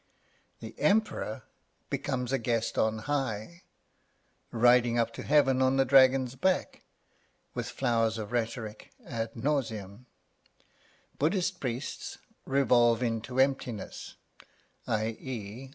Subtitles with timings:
[0.61, 1.43] The Emperor
[1.91, 3.61] becomes a guest on high,
[4.49, 6.81] riding up to heaven on the dragon's back,
[7.53, 10.07] with flowers of rhetoric ad nauseam;
[11.19, 12.17] Buddhist priests
[12.47, 14.15] revolve into emptiness,
[14.87, 15.69] i.e.